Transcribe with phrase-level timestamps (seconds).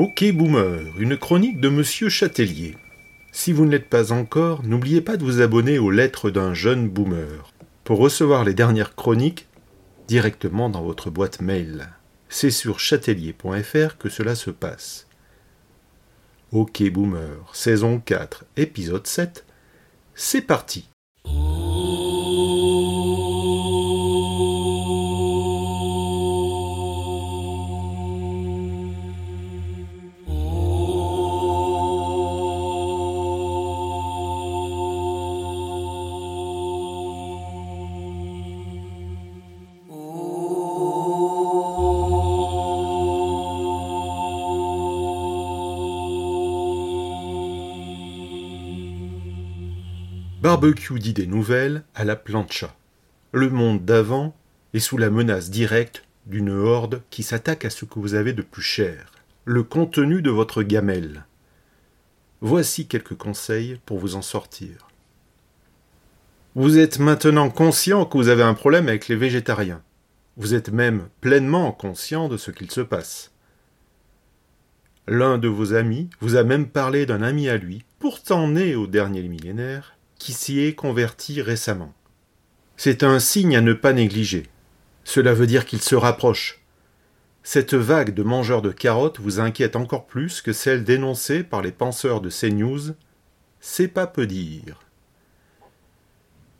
[0.00, 2.76] Ok Boomer, une chronique de Monsieur Châtelier.
[3.32, 6.88] Si vous ne l'êtes pas encore, n'oubliez pas de vous abonner aux lettres d'un jeune
[6.88, 9.48] boomer pour recevoir les dernières chroniques
[10.06, 11.88] directement dans votre boîte mail.
[12.28, 15.08] C'est sur châtelier.fr que cela se passe.
[16.52, 19.44] Ok Boomer, saison 4, épisode 7.
[20.14, 20.88] C'est parti.
[50.40, 52.72] Barbecue d'idées nouvelles à la plancha.
[53.32, 54.36] Le monde d'avant
[54.72, 58.42] est sous la menace directe d'une horde qui s'attaque à ce que vous avez de
[58.42, 59.10] plus cher,
[59.44, 61.24] le contenu de votre gamelle.
[62.40, 64.86] Voici quelques conseils pour vous en sortir.
[66.54, 69.82] Vous êtes maintenant conscient que vous avez un problème avec les végétariens.
[70.36, 73.32] Vous êtes même pleinement conscient de ce qu'il se passe.
[75.08, 78.86] L'un de vos amis vous a même parlé d'un ami à lui, pourtant né au
[78.86, 81.94] dernier millénaire, qui s'y est converti récemment.
[82.76, 84.46] C'est un signe à ne pas négliger.
[85.04, 86.60] Cela veut dire qu'il se rapproche.
[87.42, 91.72] Cette vague de mangeurs de carottes vous inquiète encore plus que celle dénoncée par les
[91.72, 92.94] penseurs de CNews.
[93.60, 94.80] C'est pas peu dire.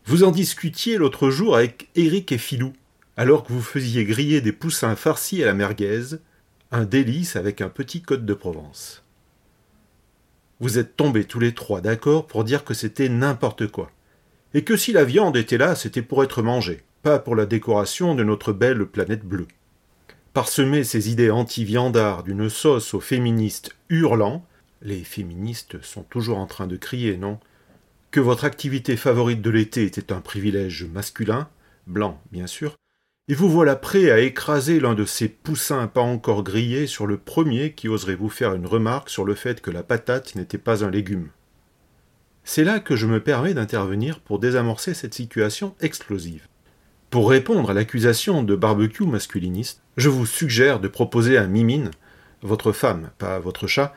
[0.06, 2.72] Vous en discutiez l'autre jour avec Éric et Filou,
[3.18, 6.16] alors que vous faisiez griller des poussins farcis à la merguez,
[6.70, 9.04] un délice avec un petit côte de Provence.
[10.60, 13.90] Vous êtes tombés tous les trois d'accord pour dire que c'était n'importe quoi.
[14.54, 18.14] Et que si la viande était là, c'était pour être mangée, pas pour la décoration
[18.14, 19.46] de notre belle planète bleue.
[20.32, 24.44] Parsemer ces idées anti-viandards d'une sauce aux féministes hurlant,
[24.82, 27.38] les féministes sont toujours en train de crier, non?
[28.10, 31.48] Que votre activité favorite de l'été était un privilège masculin,
[31.86, 32.76] blanc bien sûr,
[33.28, 37.18] et vous voilà prêt à écraser l'un de ces poussins pas encore grillés sur le
[37.18, 40.82] premier qui oserait vous faire une remarque sur le fait que la patate n'était pas
[40.82, 41.28] un légume.
[42.42, 46.46] C'est là que je me permets d'intervenir pour désamorcer cette situation explosive.
[47.10, 51.90] Pour répondre à l'accusation de barbecue masculiniste, je vous suggère de proposer à Mimine,
[52.40, 53.94] votre femme, pas votre chat,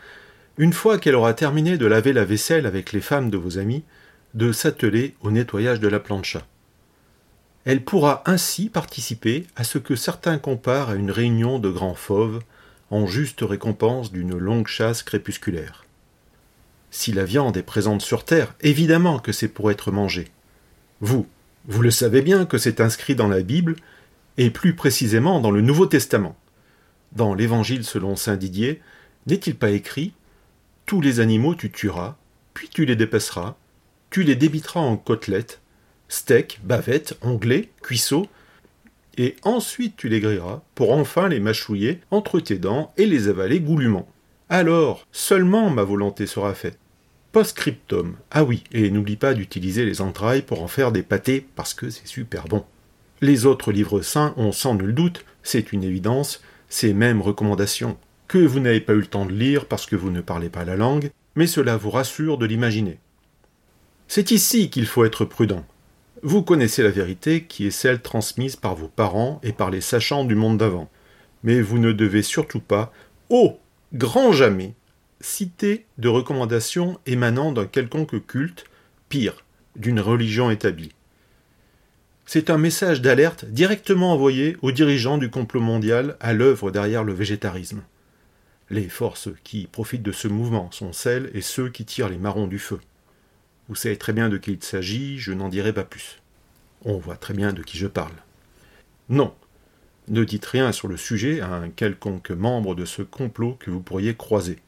[0.58, 3.86] une fois qu'elle aura terminé de laver la vaisselle avec les femmes de vos amis,
[4.34, 6.46] de s'atteler au nettoyage de la plancha.
[7.66, 12.42] Elle pourra ainsi participer à ce que certains comparent à une réunion de grands fauves,
[12.90, 15.86] en juste récompense d'une longue chasse crépusculaire.
[16.90, 20.28] Si la viande est présente sur terre, évidemment que c'est pour être mangée.
[21.00, 21.28] Vous,
[21.66, 23.76] vous le savez bien que c'est inscrit dans la Bible,
[24.38, 26.36] et plus précisément dans le Nouveau Testament.
[27.12, 28.82] Dans l'Évangile selon saint Didier,
[29.28, 30.14] n'est-il pas écrit
[30.86, 32.16] Tous les animaux tu tueras,
[32.54, 33.56] puis tu les dépasseras,
[34.10, 35.62] tu les débiteras en côtelettes,
[36.12, 38.28] steak, bavette, onglet, cuisseau,
[39.18, 43.62] et ensuite tu les grilleras pour enfin les mâchouiller entre tes dents et les avaler
[43.62, 44.08] goulûment.
[44.50, 46.78] Alors seulement ma volonté sera faite.
[47.32, 48.18] Post-scriptum.
[48.30, 51.90] Ah oui, et n'oublie pas d'utiliser les entrailles pour en faire des pâtés parce que
[51.90, 52.66] c'est super bon.
[53.22, 57.98] Les autres livres saints ont sans nul doute, c'est une évidence, ces mêmes recommandations,
[58.28, 60.66] que vous n'avez pas eu le temps de lire parce que vous ne parlez pas
[60.66, 63.00] la langue, mais cela vous rassure de l'imaginer.
[64.10, 65.66] C'est ici qu'il faut être prudent.
[66.24, 70.24] Vous connaissez la vérité qui est celle transmise par vos parents et par les sachants
[70.24, 70.88] du monde d'avant.
[71.44, 72.94] Mais vous ne devez surtout pas,
[73.30, 73.58] au
[73.94, 74.76] grand jamais,
[75.20, 78.66] citer de recommandations émanant d'un quelconque culte,
[79.10, 79.44] pire,
[79.76, 80.92] d'une religion établie.
[82.28, 87.14] C'est un message d'alerte directement envoyé aux dirigeants du complot mondial à l'œuvre derrière le
[87.14, 87.82] végétarisme.
[88.70, 92.48] Les forces qui profitent de ce mouvement sont celles et ceux qui tirent les marrons
[92.48, 92.80] du feu.
[93.72, 96.20] Vous savez très bien de qui il s'agit, je n'en dirai pas plus.
[96.84, 98.12] On voit très bien de qui je parle.
[99.08, 99.34] Non,
[100.10, 103.80] ne dites rien sur le sujet à un quelconque membre de ce complot que vous
[103.80, 104.60] pourriez croiser.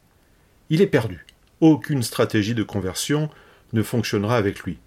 [0.70, 1.26] Il est perdu.
[1.60, 3.30] Aucune stratégie de conversion
[3.74, 4.78] ne fonctionnera avec lui.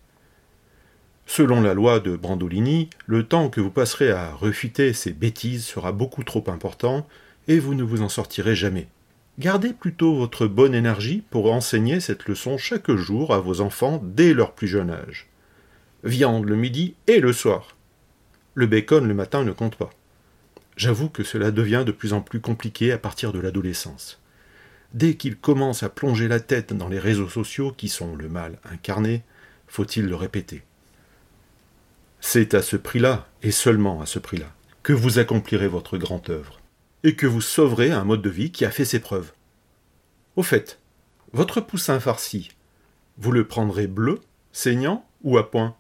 [1.27, 5.93] Selon la loi de Brandolini, le temps que vous passerez à refuter ces bêtises sera
[5.93, 7.07] beaucoup trop important
[7.49, 8.89] et vous ne vous en sortirez jamais.
[9.39, 14.33] Gardez plutôt votre bonne énergie pour enseigner cette leçon chaque jour à vos enfants dès
[14.33, 15.27] leur plus jeune âge.
[16.05, 17.77] Viande le midi et le soir.
[18.55, 19.91] Le bacon le matin ne compte pas.
[20.79, 24.21] J'avoue que cela devient de plus en plus compliqué à partir de l'adolescence.
[24.95, 28.59] Dès qu'ils commencent à plonger la tête dans les réseaux sociaux qui sont le mal
[28.65, 29.23] incarné,
[29.67, 30.63] faut-il le répéter.
[32.21, 34.51] C'est à ce prix-là, et seulement à ce prix-là,
[34.83, 36.61] que vous accomplirez votre grande œuvre
[37.05, 39.33] et que vous sauverez un mode de vie qui a fait ses preuves.
[40.37, 40.81] Au fait,
[41.33, 42.51] votre poussin farci,
[43.19, 44.21] vous le prendrez bleu,
[44.53, 45.77] saignant ou à point?